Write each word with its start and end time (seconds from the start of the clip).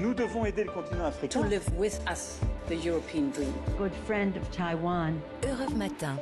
Nous 0.00 0.14
devons 0.14 0.46
aider 0.46 0.64
le 0.64 0.70
continent 0.70 1.04
africain. 1.06 1.40
To 1.40 1.46
live 1.46 1.68
with 1.76 2.00
us, 2.10 2.40
the 2.68 2.76
European 2.76 3.30
dream. 3.30 3.52
Good 3.76 3.92
friend 4.06 4.34
of 4.36 4.50
Taiwan. 4.50 5.20
Europe 5.42 5.74
Matin. 5.74 6.18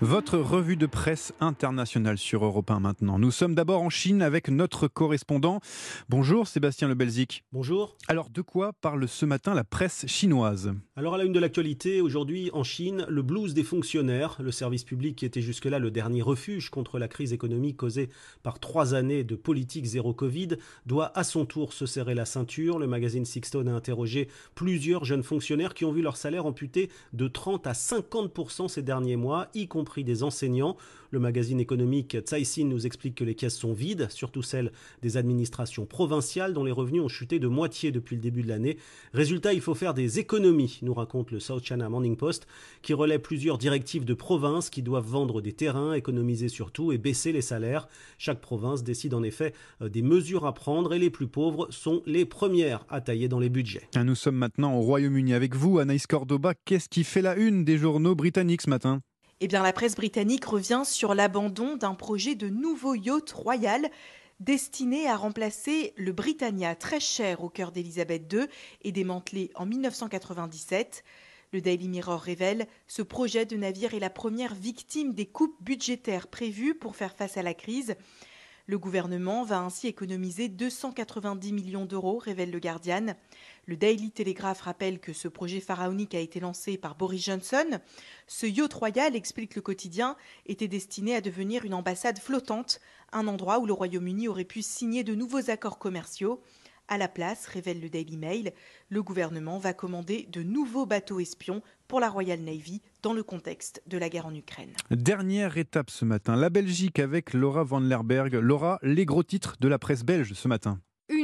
Votre 0.00 0.38
revue 0.38 0.76
de 0.76 0.86
presse 0.86 1.34
internationale 1.40 2.16
sur 2.16 2.44
Europe 2.44 2.70
1 2.70 2.80
maintenant. 2.80 3.18
Nous 3.18 3.30
sommes 3.30 3.54
d'abord 3.54 3.82
en 3.82 3.90
Chine 3.90 4.22
avec 4.22 4.48
notre 4.48 4.88
correspondant. 4.88 5.60
Bonjour 6.08 6.48
Sébastien 6.48 6.88
Le 6.88 6.94
Belzic. 6.94 7.44
Bonjour. 7.52 7.96
Alors 8.08 8.30
de 8.30 8.40
quoi 8.40 8.72
parle 8.80 9.06
ce 9.06 9.26
matin 9.26 9.52
la 9.52 9.62
presse 9.62 10.06
chinoise? 10.06 10.72
Alors 10.96 11.14
à 11.14 11.18
la 11.18 11.24
une 11.24 11.34
de 11.34 11.38
l'actualité, 11.38 12.00
aujourd'hui 12.00 12.50
en 12.54 12.64
Chine, 12.64 13.04
le 13.08 13.22
blues 13.22 13.52
des 13.52 13.62
fonctionnaires, 13.62 14.36
le 14.40 14.50
service 14.50 14.84
public 14.84 15.16
qui 15.16 15.26
était 15.26 15.42
jusque-là 15.42 15.78
le 15.78 15.90
dernier 15.90 16.22
refuge 16.22 16.70
contre 16.70 16.98
la 16.98 17.08
crise 17.08 17.34
économique 17.34 17.76
causée 17.76 18.08
par 18.42 18.58
trois 18.58 18.94
années 18.94 19.22
de 19.22 19.34
politique 19.34 19.84
zéro 19.84 20.14
Covid, 20.14 20.56
doit 20.86 21.12
à 21.14 21.24
son 21.24 21.44
tour 21.44 21.74
se 21.74 21.84
serrer 21.84 22.14
la 22.14 22.24
ceinture. 22.24 22.78
Le 22.78 22.86
magazine 22.86 23.26
Sixstone 23.26 23.68
a 23.68 23.74
interrogé 23.74 24.28
plusieurs 24.54 25.04
jeunes 25.04 25.22
fonctionnaires 25.22 25.74
qui 25.74 25.84
ont 25.84 25.92
vu 25.92 26.00
leur 26.00 26.16
salaire 26.16 26.46
amputé 26.46 26.90
de 27.12 27.28
30 27.28 27.66
à 27.66 27.72
50% 27.72 28.68
ces 28.68 28.82
derniers 28.82 29.16
mois, 29.16 29.48
y 29.54 29.68
compris 29.68 30.04
des 30.04 30.22
enseignants. 30.22 30.76
Le 31.12 31.18
magazine 31.18 31.58
économique 31.58 32.24
Caixin 32.24 32.66
nous 32.66 32.86
explique 32.86 33.16
que 33.16 33.24
les 33.24 33.34
caisses 33.34 33.56
sont 33.56 33.72
vides, 33.72 34.06
surtout 34.10 34.42
celles 34.42 34.70
des 35.02 35.16
administrations 35.16 35.84
provinciales 35.84 36.54
dont 36.54 36.62
les 36.62 36.70
revenus 36.70 37.02
ont 37.02 37.08
chuté 37.08 37.40
de 37.40 37.48
moitié 37.48 37.90
depuis 37.90 38.14
le 38.14 38.22
début 38.22 38.42
de 38.42 38.48
l'année. 38.48 38.76
Résultat, 39.12 39.52
il 39.52 39.60
faut 39.60 39.74
faire 39.74 39.92
des 39.92 40.20
économies, 40.20 40.78
nous 40.82 40.94
raconte 40.94 41.32
le 41.32 41.40
South 41.40 41.64
China 41.64 41.88
Morning 41.88 42.16
Post, 42.16 42.46
qui 42.82 42.94
relaie 42.94 43.18
plusieurs 43.18 43.58
directives 43.58 44.04
de 44.04 44.14
province 44.14 44.70
qui 44.70 44.82
doivent 44.82 45.08
vendre 45.08 45.40
des 45.40 45.52
terrains, 45.52 45.94
économiser 45.94 46.48
surtout 46.48 46.92
et 46.92 46.98
baisser 46.98 47.32
les 47.32 47.42
salaires. 47.42 47.88
Chaque 48.18 48.40
province 48.40 48.84
décide 48.84 49.14
en 49.14 49.24
effet 49.24 49.52
euh, 49.82 49.88
des 49.88 50.02
mesures 50.02 50.46
à 50.46 50.54
prendre 50.54 50.94
et 50.94 50.98
les 50.98 51.10
plus 51.10 51.26
pauvres 51.26 51.66
sont 51.70 52.02
les 52.06 52.24
premières 52.24 52.84
à 52.88 53.00
tailler 53.00 53.28
dans 53.28 53.40
les 53.40 53.48
budgets. 53.48 53.88
Nous 53.96 54.14
sommes 54.14 54.36
maintenant 54.36 54.76
au 54.76 54.80
Royaume-Uni 54.80 55.34
avec 55.34 55.56
vous, 55.56 55.78
Anaïs 55.78 56.06
Cordoba. 56.06 56.54
Qu'est-ce 56.64 56.88
qui 56.88 57.04
fait 57.04 57.22
la 57.22 57.36
une 57.36 57.64
des 57.64 57.78
journaux 57.78 58.14
britanniques 58.14 58.62
ce 58.62 58.70
matin? 58.70 59.00
Eh 59.42 59.48
bien, 59.48 59.62
la 59.62 59.72
presse 59.72 59.94
britannique 59.94 60.44
revient 60.44 60.82
sur 60.84 61.14
l'abandon 61.14 61.76
d'un 61.76 61.94
projet 61.94 62.34
de 62.34 62.50
nouveau 62.50 62.94
yacht 62.94 63.30
royal 63.30 63.90
destiné 64.38 65.08
à 65.08 65.16
remplacer 65.16 65.94
le 65.96 66.12
Britannia 66.12 66.74
très 66.74 67.00
cher 67.00 67.42
au 67.42 67.48
cœur 67.48 67.72
d'Elisabeth 67.72 68.30
II 68.30 68.46
et 68.82 68.92
démantelé 68.92 69.50
en 69.54 69.64
1997. 69.64 71.04
Le 71.52 71.62
Daily 71.62 71.88
Mirror 71.88 72.20
révèle 72.20 72.66
ce 72.86 73.00
projet 73.00 73.46
de 73.46 73.56
navire 73.56 73.94
est 73.94 73.98
la 73.98 74.10
première 74.10 74.54
victime 74.54 75.14
des 75.14 75.26
coupes 75.26 75.56
budgétaires 75.62 76.28
prévues 76.28 76.74
pour 76.74 76.94
faire 76.94 77.14
face 77.14 77.38
à 77.38 77.42
la 77.42 77.54
crise. 77.54 77.96
Le 78.70 78.78
gouvernement 78.78 79.42
va 79.42 79.58
ainsi 79.58 79.88
économiser 79.88 80.48
290 80.48 81.52
millions 81.52 81.86
d'euros, 81.86 82.18
révèle 82.18 82.52
le 82.52 82.60
Guardian. 82.60 83.16
Le 83.66 83.76
Daily 83.76 84.12
Telegraph 84.12 84.60
rappelle 84.60 85.00
que 85.00 85.12
ce 85.12 85.26
projet 85.26 85.58
pharaonique 85.58 86.14
a 86.14 86.20
été 86.20 86.38
lancé 86.38 86.78
par 86.78 86.94
Boris 86.94 87.24
Johnson. 87.24 87.80
Ce 88.28 88.46
yacht 88.46 88.72
royal, 88.72 89.16
explique 89.16 89.56
le 89.56 89.60
quotidien, 89.60 90.16
était 90.46 90.68
destiné 90.68 91.16
à 91.16 91.20
devenir 91.20 91.64
une 91.64 91.74
ambassade 91.74 92.20
flottante, 92.20 92.78
un 93.10 93.26
endroit 93.26 93.58
où 93.58 93.66
le 93.66 93.72
Royaume-Uni 93.72 94.28
aurait 94.28 94.44
pu 94.44 94.62
signer 94.62 95.02
de 95.02 95.16
nouveaux 95.16 95.50
accords 95.50 95.80
commerciaux. 95.80 96.40
À 96.92 96.98
la 96.98 97.06
place, 97.06 97.46
révèle 97.46 97.80
le 97.80 97.88
Daily 97.88 98.16
Mail, 98.16 98.52
le 98.88 99.02
gouvernement 99.04 99.58
va 99.58 99.72
commander 99.72 100.28
de 100.32 100.42
nouveaux 100.42 100.86
bateaux 100.86 101.20
espions 101.20 101.62
pour 101.86 102.00
la 102.00 102.08
Royal 102.08 102.40
Navy 102.40 102.82
dans 103.02 103.12
le 103.12 103.22
contexte 103.22 103.80
de 103.86 103.96
la 103.96 104.08
guerre 104.08 104.26
en 104.26 104.34
Ukraine. 104.34 104.72
Dernière 104.90 105.56
étape 105.56 105.88
ce 105.88 106.04
matin, 106.04 106.34
la 106.34 106.50
Belgique 106.50 106.98
avec 106.98 107.32
Laura 107.32 107.62
van 107.62 107.78
Lerberg. 107.78 108.34
Laura, 108.34 108.80
les 108.82 109.06
gros 109.06 109.22
titres 109.22 109.56
de 109.60 109.68
la 109.68 109.78
presse 109.78 110.02
belge 110.02 110.32
ce 110.32 110.48
matin 110.48 110.80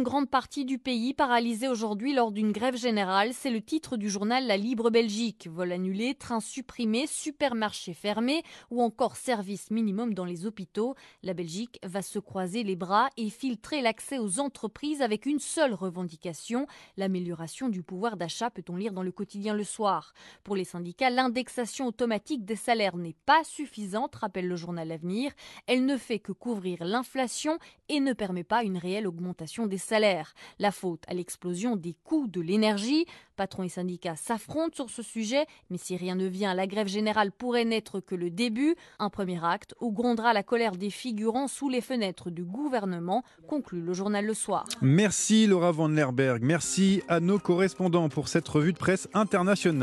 une 0.00 0.04
grande 0.04 0.30
partie 0.30 0.64
du 0.64 0.78
pays 0.78 1.12
paralysée 1.12 1.68
aujourd'hui 1.68 2.14
lors 2.14 2.32
d'une 2.32 2.52
grève 2.52 2.74
générale. 2.74 3.34
C'est 3.34 3.50
le 3.50 3.60
titre 3.60 3.98
du 3.98 4.08
journal 4.08 4.46
La 4.46 4.56
Libre 4.56 4.88
Belgique. 4.88 5.46
Vol 5.52 5.72
annulé, 5.72 6.14
trains 6.14 6.40
supprimés, 6.40 7.06
supermarchés 7.06 7.92
fermés 7.92 8.42
ou 8.70 8.80
encore 8.80 9.16
service 9.16 9.70
minimum 9.70 10.14
dans 10.14 10.24
les 10.24 10.46
hôpitaux. 10.46 10.94
La 11.22 11.34
Belgique 11.34 11.78
va 11.82 12.00
se 12.00 12.18
croiser 12.18 12.62
les 12.62 12.76
bras 12.76 13.10
et 13.18 13.28
filtrer 13.28 13.82
l'accès 13.82 14.18
aux 14.18 14.40
entreprises 14.40 15.02
avec 15.02 15.26
une 15.26 15.38
seule 15.38 15.74
revendication, 15.74 16.66
l'amélioration 16.96 17.68
du 17.68 17.82
pouvoir 17.82 18.16
d'achat, 18.16 18.48
peut-on 18.48 18.76
lire 18.76 18.94
dans 18.94 19.02
le 19.02 19.12
quotidien 19.12 19.52
le 19.52 19.64
soir. 19.64 20.14
Pour 20.44 20.56
les 20.56 20.64
syndicats, 20.64 21.10
l'indexation 21.10 21.86
automatique 21.86 22.46
des 22.46 22.56
salaires 22.56 22.96
n'est 22.96 23.16
pas 23.26 23.44
suffisante, 23.44 24.16
rappelle 24.16 24.48
le 24.48 24.56
journal 24.56 24.92
Avenir. 24.92 25.32
Elle 25.66 25.84
ne 25.84 25.98
fait 25.98 26.20
que 26.20 26.32
couvrir 26.32 26.84
l'inflation 26.84 27.58
et 27.90 28.00
ne 28.00 28.14
permet 28.14 28.44
pas 28.44 28.64
une 28.64 28.78
réelle 28.78 29.06
augmentation 29.06 29.66
des 29.66 29.76
salaires 29.76 29.89
La 30.58 30.70
faute 30.70 31.02
à 31.08 31.14
l'explosion 31.14 31.76
des 31.76 31.94
coûts 32.04 32.28
de 32.28 32.40
l'énergie. 32.40 33.06
Patrons 33.36 33.62
et 33.62 33.68
syndicats 33.68 34.16
s'affrontent 34.16 34.74
sur 34.74 34.90
ce 34.90 35.02
sujet, 35.02 35.46
mais 35.70 35.78
si 35.78 35.96
rien 35.96 36.14
ne 36.14 36.26
vient, 36.26 36.52
la 36.52 36.66
grève 36.66 36.88
générale 36.88 37.32
pourrait 37.32 37.64
n'être 37.64 38.00
que 38.00 38.14
le 38.14 38.30
début. 38.30 38.76
Un 38.98 39.08
premier 39.08 39.42
acte 39.42 39.74
où 39.80 39.92
grondera 39.92 40.34
la 40.34 40.42
colère 40.42 40.76
des 40.76 40.90
figurants 40.90 41.48
sous 41.48 41.70
les 41.70 41.80
fenêtres 41.80 42.30
du 42.30 42.44
gouvernement, 42.44 43.24
conclut 43.48 43.80
le 43.80 43.94
journal 43.94 44.26
Le 44.26 44.34
Soir. 44.34 44.66
Merci 44.82 45.46
Laura 45.46 45.72
Van 45.72 45.88
Lerberg. 45.88 46.42
Merci 46.42 47.02
à 47.08 47.18
nos 47.20 47.38
correspondants 47.38 48.10
pour 48.10 48.28
cette 48.28 48.46
revue 48.46 48.74
de 48.74 48.78
presse 48.78 49.08
internationale. 49.14 49.78